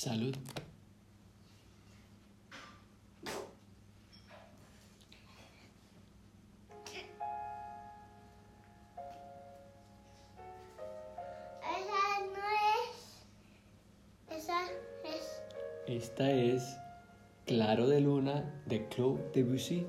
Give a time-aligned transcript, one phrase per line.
[0.00, 0.34] Salud.
[11.60, 12.46] Esa no
[12.80, 12.96] es.
[14.30, 14.64] Esa
[15.04, 15.42] es.
[15.86, 16.62] Esta es
[17.44, 19.86] Claro de Luna de Claude Debussy.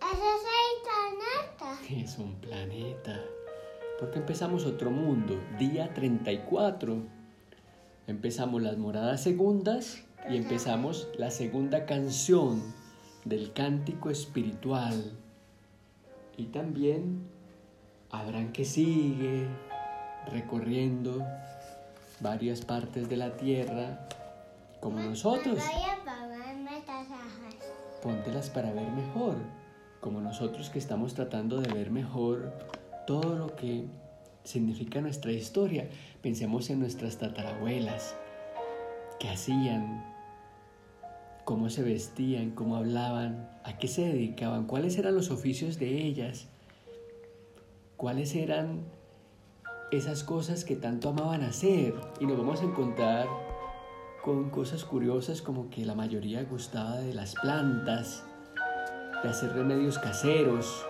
[0.00, 2.02] Esa es el planeta.
[2.02, 3.20] Es un planeta.
[3.98, 7.23] Porque empezamos otro mundo, día 34.
[8.06, 12.62] Empezamos las moradas segundas y empezamos la segunda canción
[13.24, 15.12] del cántico espiritual.
[16.36, 17.26] Y también
[18.10, 19.48] Abraham que sigue
[20.30, 21.24] recorriendo
[22.20, 24.06] varias partes de la tierra
[24.80, 25.58] como nosotros.
[28.02, 29.36] Póntelas para ver mejor,
[30.00, 32.52] como nosotros que estamos tratando de ver mejor
[33.06, 33.86] todo lo que
[34.44, 35.88] significa nuestra historia.
[36.22, 38.14] Pensemos en nuestras tatarabuelas,
[39.18, 40.04] qué hacían,
[41.44, 46.48] cómo se vestían, cómo hablaban, a qué se dedicaban, cuáles eran los oficios de ellas,
[47.96, 48.84] cuáles eran
[49.90, 51.94] esas cosas que tanto amaban hacer.
[52.20, 53.26] Y nos vamos a encontrar
[54.22, 58.24] con cosas curiosas como que la mayoría gustaba de las plantas,
[59.22, 60.86] de hacer remedios caseros,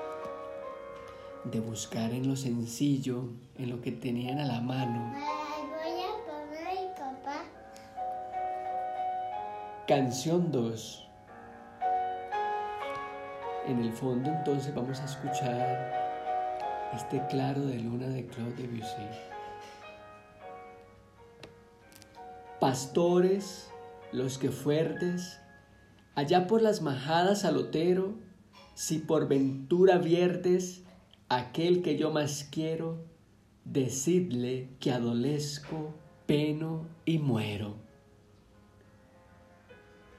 [1.45, 5.13] de buscar en lo sencillo, en lo que tenían a la mano.
[5.13, 7.45] Voy a papá.
[9.87, 11.09] Canción 2.
[13.67, 16.05] En el fondo entonces vamos a escuchar
[16.95, 19.03] este claro de luna de Claude Debussy.
[22.61, 23.71] Pastores,
[24.13, 25.39] los que fuertes,
[26.15, 28.15] allá por las majadas al otero,
[28.75, 30.85] si por ventura viertes
[31.29, 32.99] aquel que yo más quiero,
[33.65, 35.95] decidle que adolezco,
[36.27, 37.77] peno y muero.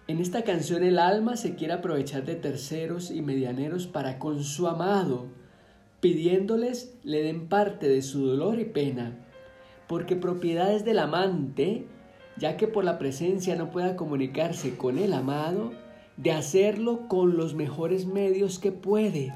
[0.07, 4.67] En esta canción el alma se quiere aprovechar de terceros y medianeros para con su
[4.67, 5.25] amado,
[5.99, 9.25] pidiéndoles le den parte de su dolor y pena,
[9.87, 11.87] porque propiedades del amante,
[12.37, 15.71] ya que por la presencia no pueda comunicarse con el amado,
[16.17, 19.33] de hacerlo con los mejores medios que puede,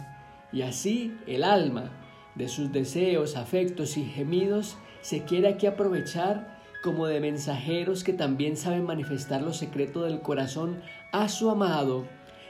[0.52, 1.92] y así el alma,
[2.36, 8.56] de sus deseos, afectos y gemidos, se quiere aquí aprovechar como de mensajeros que también
[8.56, 12.06] saben manifestar los secretos del corazón a su amado,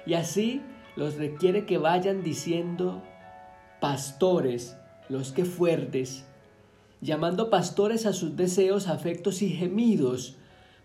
[0.06, 0.62] y así
[0.96, 3.02] los requiere que vayan diciendo
[3.80, 4.78] pastores,
[5.08, 6.26] los que fuertes,
[7.02, 10.38] llamando pastores a sus deseos, afectos y gemidos,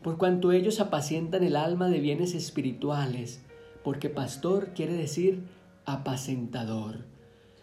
[0.02, 3.42] por cuanto ellos apacientan el alma de bienes espirituales,
[3.82, 5.42] porque pastor quiere decir
[5.86, 7.06] apacentador.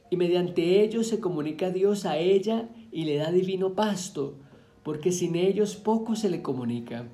[0.09, 4.35] Y mediante ellos se comunica Dios a ella y le da divino pasto,
[4.83, 7.07] porque sin ellos poco se le comunica.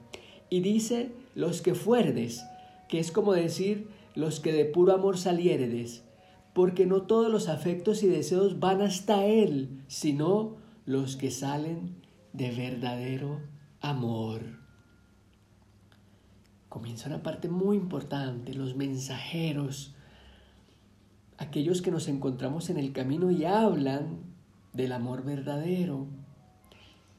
[0.50, 2.44] Y dice los que fuerdes,
[2.88, 6.04] que es como decir los que de puro amor saliéredes,
[6.54, 11.98] porque no todos los afectos y deseos van hasta Él, sino los que salen
[12.34, 13.42] de verdadero
[13.82, 14.42] amor.
[16.70, 19.96] Comienza una parte muy importante, los mensajeros,
[21.38, 24.20] aquellos que nos encontramos en el camino y hablan
[24.74, 26.08] del amor verdadero,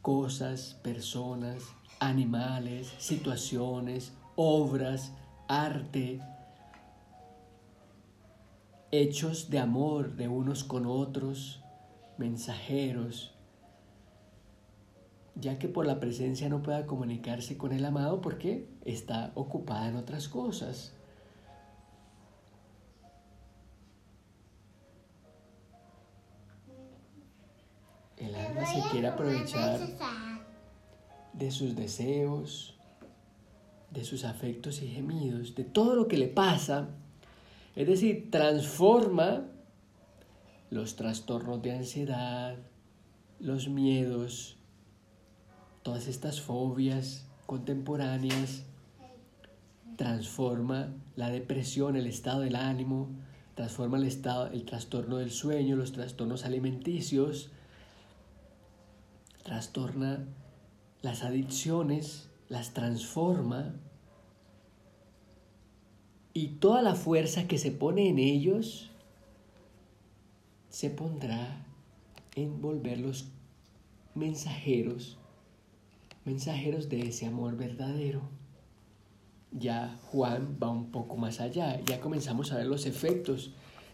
[0.03, 1.63] cosas, personas,
[2.01, 5.13] animales, situaciones, obras,
[5.49, 6.21] arte,
[8.91, 11.61] hechos de amor de unos con otros,
[12.17, 13.35] mensajeros,
[15.35, 19.97] ya que por la presencia no pueda comunicarse con el amado porque está ocupada en
[19.97, 20.98] otras cosas.
[28.67, 29.81] Se quiere aprovechar
[31.33, 32.75] de sus deseos,
[33.91, 36.89] de sus afectos y gemidos, de todo lo que le pasa.
[37.77, 39.45] Es decir, transforma
[40.71, 42.57] los trastornos de ansiedad,
[43.41, 44.59] los miedos,
[45.83, 48.65] todas estas fobias contemporáneas,
[49.97, 53.09] transforma la depresión, el estado del ánimo,
[53.55, 57.51] transforma el estado, el trastorno del sueño, los trastornos alimenticios,
[59.49, 60.27] trastorna
[61.01, 63.75] las adicciones, las transforma
[66.35, 68.91] y toda la fuerza que se pone en ellos
[70.69, 71.65] se pondrá
[72.35, 73.29] en volverlos
[74.15, 75.17] mensajeros,
[76.27, 78.21] mensajeros de ese amor verdadero.
[79.51, 83.53] Ya Juan va un poco más allá, ya comenzamos a ver los efectos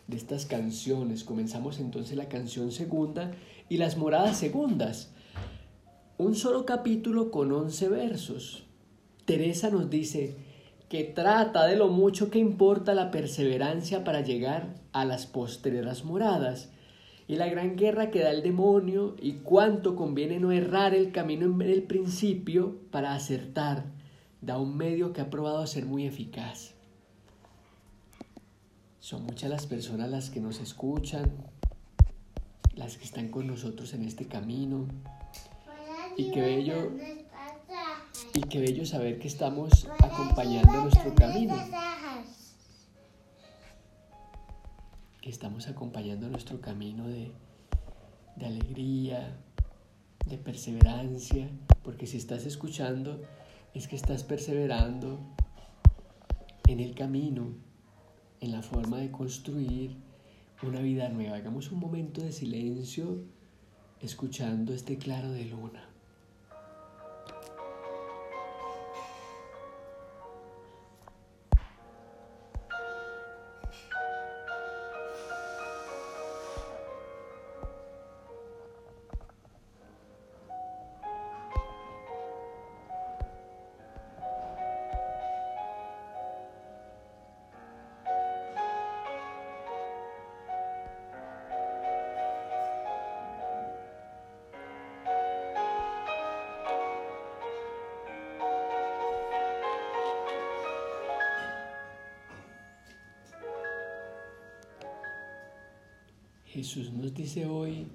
[0.08, 3.30] de estas canciones, comenzamos entonces la canción segunda
[3.68, 5.13] y las moradas segundas
[6.24, 8.64] un solo capítulo con once versos.
[9.26, 10.34] Teresa nos dice
[10.88, 16.70] que trata de lo mucho que importa la perseverancia para llegar a las postreras moradas
[17.28, 21.44] y la gran guerra que da el demonio y cuánto conviene no errar el camino
[21.44, 23.84] en el principio para acertar,
[24.40, 26.72] da un medio que ha probado ser muy eficaz.
[28.98, 31.30] Son muchas las personas las que nos escuchan,
[32.76, 34.86] las que están con nosotros en este camino.
[36.16, 36.92] Y qué bello,
[38.34, 41.56] y qué bello saber que estamos acompañando nuestro camino.
[45.20, 47.32] Que estamos acompañando nuestro camino de,
[48.36, 49.36] de alegría,
[50.26, 51.48] de perseverancia,
[51.82, 53.20] porque si estás escuchando
[53.72, 55.18] es que estás perseverando
[56.68, 57.54] en el camino,
[58.40, 59.96] en la forma de construir
[60.62, 61.36] una vida nueva.
[61.36, 63.24] Hagamos un momento de silencio
[64.00, 65.93] escuchando este claro de luna.
[106.54, 107.88] Jesús nos dice hoy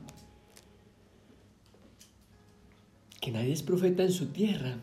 [3.22, 4.76] que nadie es profeta en su tierra.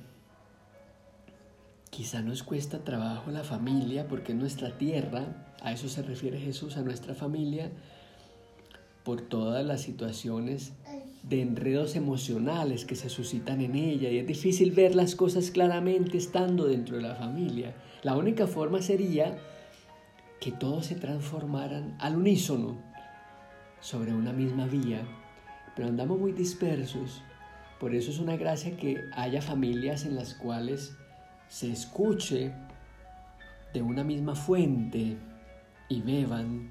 [1.90, 6.78] Quizá nos cuesta trabajo la familia porque es nuestra tierra, a eso se refiere Jesús,
[6.78, 7.70] a nuestra familia,
[9.05, 10.73] por todas las situaciones
[11.23, 16.17] de enredos emocionales que se suscitan en ella y es difícil ver las cosas claramente
[16.17, 17.75] estando dentro de la familia.
[18.02, 19.37] La única forma sería
[20.40, 22.96] que todos se transformaran al unísono,
[23.81, 25.02] sobre una misma vía,
[25.75, 27.23] pero andamos muy dispersos.
[27.78, 30.96] Por eso es una gracia que haya familias en las cuales
[31.49, 32.52] se escuche
[33.73, 35.19] de una misma fuente
[35.88, 36.70] y beban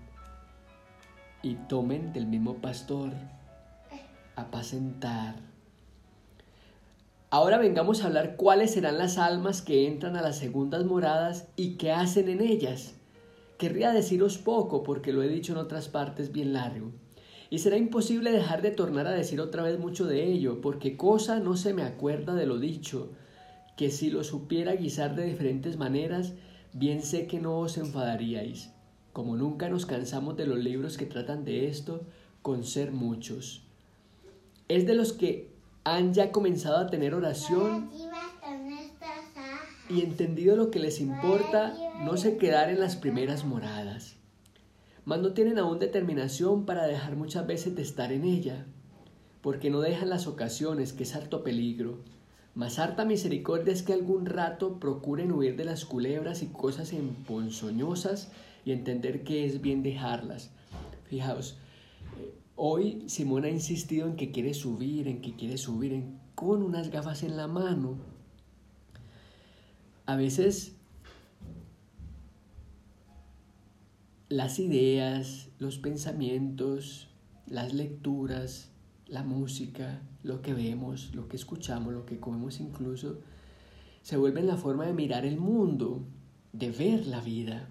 [1.44, 3.12] y tomen del mismo pastor
[4.36, 5.36] apacentar.
[7.30, 11.76] Ahora vengamos a hablar cuáles serán las almas que entran a las segundas moradas y
[11.76, 12.96] qué hacen en ellas.
[13.58, 16.92] Querría deciros poco porque lo he dicho en otras partes bien largo.
[17.50, 21.40] Y será imposible dejar de tornar a decir otra vez mucho de ello, porque cosa
[21.40, 23.12] no se me acuerda de lo dicho,
[23.78, 26.34] que si lo supiera guisar de diferentes maneras,
[26.74, 28.72] bien sé que no os enfadaríais,
[29.14, 32.02] como nunca nos cansamos de los libros que tratan de esto,
[32.42, 33.64] con ser muchos.
[34.68, 37.90] Es de los que han ya comenzado a tener oración
[39.90, 44.16] y entendido lo que les importa, no se quedar en las primeras moradas
[45.06, 48.66] mas no tienen aún determinación para dejar muchas veces de estar en ella,
[49.42, 52.00] porque no dejan las ocasiones, que es harto peligro.
[52.56, 58.32] Mas harta misericordia es que algún rato procuren huir de las culebras y cosas emponzoñosas
[58.66, 60.50] y entender que es bien dejarlas.
[61.04, 61.60] Fijaos,
[62.20, 66.04] eh, hoy Simón ha insistido en que quiere subir, en que quiere subir
[66.34, 67.98] con unas gafas en la mano.
[70.06, 70.76] A veces
[74.30, 77.08] las ideas, los pensamientos,
[77.48, 78.70] las lecturas,
[79.08, 83.20] la música, lo que vemos, lo que escuchamos, lo que comemos incluso,
[84.02, 86.04] se vuelven la forma de mirar el mundo,
[86.54, 87.70] de ver la vida.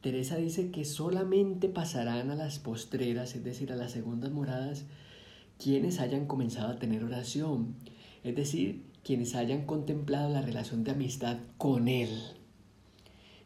[0.00, 4.84] Teresa dice que solamente pasarán a las postreras, es decir, a las segundas moradas,
[5.58, 7.74] quienes hayan comenzado a tener oración,
[8.22, 12.10] es decir, quienes hayan contemplado la relación de amistad con Él.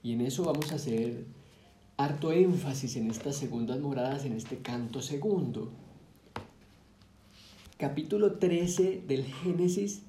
[0.02, 1.26] Y en eso vamos a hacer
[1.98, 5.70] harto énfasis en estas segundas moradas, en este canto segundo.
[7.76, 10.00] Capítulo 13 del Génesis.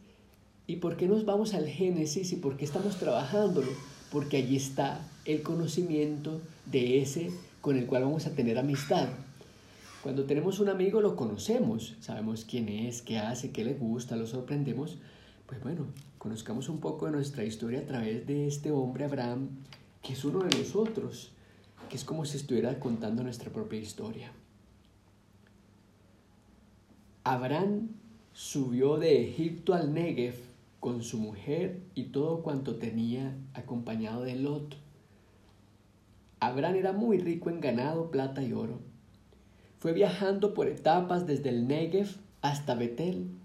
[0.68, 3.74] ¿Y por qué nos vamos al Génesis y por qué estamos trabajándolo?
[4.10, 7.30] Porque allí está el conocimiento de ese
[7.60, 9.10] con el cual vamos a tener amistad.
[10.02, 14.28] Cuando tenemos un amigo lo conocemos, sabemos quién es, qué hace, qué le gusta, lo
[14.28, 14.98] sorprendemos.
[15.52, 19.50] Pues bueno, conozcamos un poco de nuestra historia a través de este hombre Abraham,
[20.02, 21.34] que es uno de nosotros
[21.90, 24.32] que es como si estuviera contando nuestra propia historia.
[27.26, 27.90] Abraham
[28.32, 30.36] subió de Egipto al Negev
[30.80, 34.78] con su mujer y todo cuanto tenía acompañado de Lot.
[36.40, 38.80] Abraham era muy rico en ganado, plata y oro.
[39.80, 42.08] Fue viajando por etapas desde el Negev
[42.42, 43.41] hasta Betel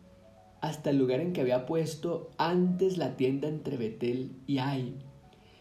[0.60, 4.94] hasta el lugar en que había puesto antes la tienda entre Betel y Ai,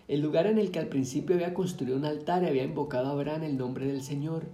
[0.07, 3.11] el lugar en el que al principio había construido un altar y había invocado a
[3.11, 4.45] Abraham el nombre del Señor.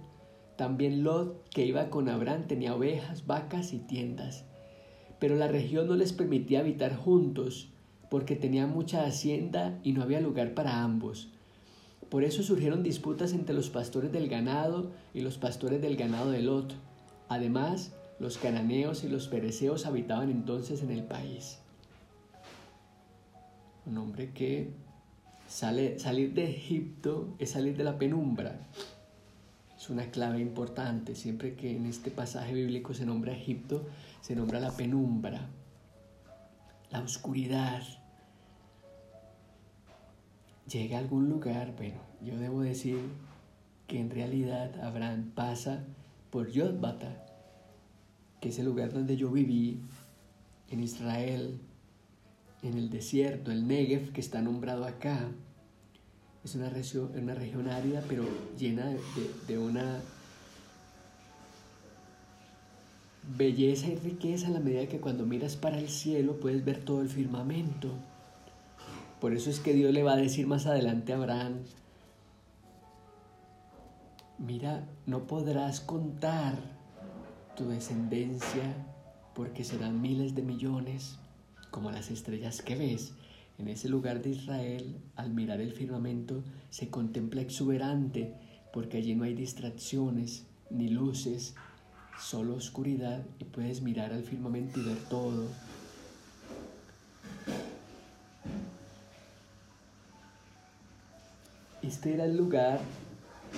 [0.56, 4.44] También Lot, que iba con Abraham, tenía ovejas, vacas y tiendas.
[5.18, 7.68] Pero la región no les permitía habitar juntos,
[8.10, 11.30] porque tenía mucha hacienda y no había lugar para ambos.
[12.08, 16.42] Por eso surgieron disputas entre los pastores del ganado y los pastores del ganado de
[16.42, 16.74] Lot.
[17.28, 21.58] Además, los cananeos y los pereceos habitaban entonces en el país.
[23.84, 24.70] Un hombre que
[25.48, 28.60] sale, salir de Egipto es salir de la penumbra.
[29.76, 31.16] Es una clave importante.
[31.16, 33.84] Siempre que en este pasaje bíblico se nombra Egipto,
[34.20, 35.48] se nombra la penumbra,
[36.92, 37.82] la oscuridad.
[40.70, 43.00] Llega a algún lugar, bueno, yo debo decir
[43.88, 45.82] que en realidad Abraham pasa
[46.30, 47.31] por Yodbata,
[48.42, 49.78] que es el lugar donde yo viví
[50.68, 51.60] en Israel,
[52.64, 55.28] en el desierto, el Negev, que está nombrado acá.
[56.44, 58.24] Es una región, una región árida, pero
[58.58, 58.98] llena de,
[59.46, 60.00] de una
[63.38, 67.00] belleza y riqueza en la medida que cuando miras para el cielo puedes ver todo
[67.00, 67.90] el firmamento.
[69.20, 71.60] Por eso es que Dios le va a decir más adelante a Abraham,
[74.38, 76.81] mira, no podrás contar
[77.62, 78.74] tu descendencia
[79.34, 81.16] porque serán miles de millones,
[81.70, 83.12] como las estrellas que ves.
[83.58, 88.34] En ese lugar de Israel, al mirar el firmamento, se contempla exuberante
[88.72, 91.54] porque allí no hay distracciones ni luces,
[92.18, 95.46] solo oscuridad y puedes mirar al firmamento y ver todo.
[101.82, 102.80] Este era el lugar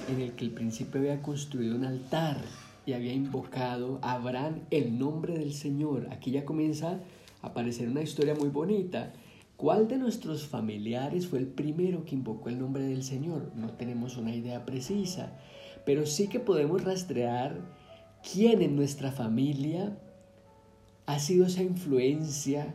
[0.09, 2.37] en el que el príncipe había construido un altar
[2.87, 6.09] y había invocado a Abraham el nombre del Señor.
[6.11, 7.01] Aquí ya comienza
[7.43, 9.13] a aparecer una historia muy bonita.
[9.57, 13.53] ¿Cuál de nuestros familiares fue el primero que invocó el nombre del Señor?
[13.55, 15.33] No tenemos una idea precisa,
[15.87, 17.61] pero sí que podemos rastrear
[18.33, 19.97] quién en nuestra familia
[21.07, 22.75] ha sido esa influencia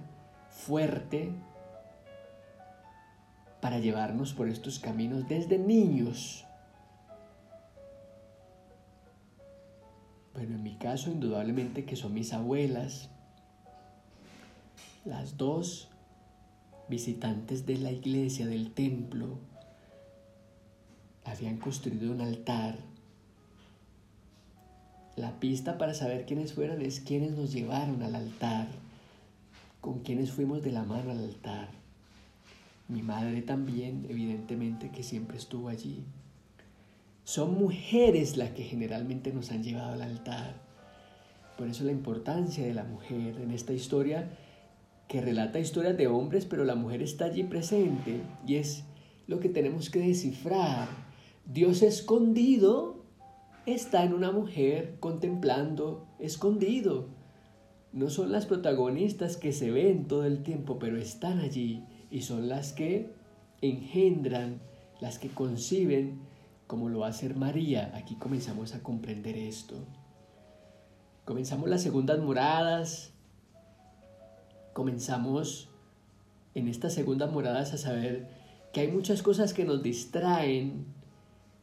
[0.50, 1.32] fuerte
[3.62, 6.46] para llevarnos por estos caminos desde niños.
[10.40, 13.10] Bueno, en mi caso indudablemente que son mis abuelas,
[15.04, 15.90] las dos
[16.88, 19.38] visitantes de la iglesia, del templo,
[21.26, 22.78] habían construido un altar
[25.18, 28.70] la pista para saber quiénes fueron es quiénes nos llevaron al altar,
[29.82, 31.68] con quienes fuimos de la mano al altar.
[32.88, 36.06] Mi madre también, evidentemente, que siempre estuvo allí.
[37.30, 40.56] Son mujeres las que generalmente nos han llevado al altar.
[41.60, 44.32] Por eso la importancia de la mujer en esta historia
[45.08, 48.84] que relata historias de hombres, pero la mujer está allí presente y es
[49.28, 50.88] lo que tenemos que descifrar.
[51.46, 53.06] Dios escondido
[53.68, 57.10] está en una mujer contemplando escondido.
[57.94, 62.50] No son las protagonistas que se ven todo el tiempo, pero están allí y son
[62.50, 63.12] las que
[63.62, 64.62] engendran,
[65.00, 66.28] las que conciben,
[66.70, 67.92] como lo va a hacer María.
[67.96, 69.74] Aquí comenzamos a comprender esto.
[71.26, 73.10] Comenzamos las segundas moradas,
[74.74, 75.68] comenzamos
[76.54, 78.30] en estas segundas moradas a saber
[78.72, 80.86] que hay muchas cosas que nos distraen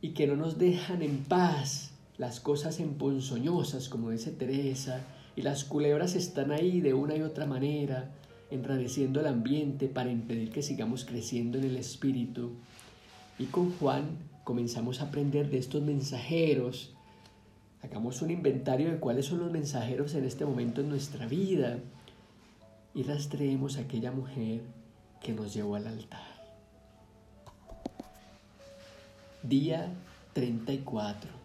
[0.00, 5.02] y que no nos dejan en paz las cosas emponzoñosas, como dice Teresa,
[5.36, 8.10] y las culebras están ahí de una y otra manera,
[8.50, 12.54] enradeciendo el ambiente para impedir que sigamos creciendo en el espíritu.
[13.38, 16.94] Y con Juan comenzamos a aprender de estos mensajeros.
[17.82, 21.80] Hagamos un inventario de cuáles son los mensajeros en este momento en nuestra vida
[22.94, 24.60] y rastreemos a aquella mujer
[25.20, 26.22] que nos llevó al altar.
[29.42, 29.92] Día
[30.32, 31.35] 34.